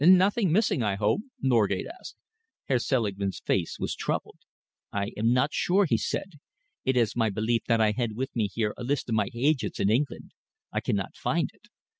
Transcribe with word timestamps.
"Nothing 0.03 0.51
missing, 0.51 0.81
I 0.81 0.95
hope?" 0.95 1.21
Norgate 1.43 1.85
asked. 1.85 2.15
Herr 2.65 2.79
Selingman's 2.79 3.39
face 3.39 3.77
was 3.77 3.93
troubled. 3.93 4.39
"I 4.91 5.11
am 5.15 5.31
not 5.31 5.53
sure," 5.53 5.85
he 5.85 5.97
said. 5.99 6.39
"It 6.83 6.97
is 6.97 7.15
my 7.15 7.29
belief 7.29 7.65
that 7.67 7.79
I 7.81 7.91
had 7.91 8.13
with 8.15 8.35
me 8.35 8.47
here 8.51 8.73
a 8.77 8.83
list 8.83 9.09
of 9.09 9.13
my 9.15 9.29
agents 9.35 9.79
in 9.79 9.91
England. 9.91 10.31
I 10.73 10.79
cannot 10.81 11.15
find 11.15 11.51
it. 11.53 11.67